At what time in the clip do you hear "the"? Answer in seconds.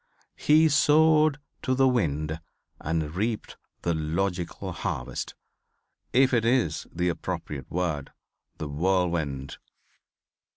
1.75-1.87, 3.83-3.93, 6.91-7.07, 8.57-8.67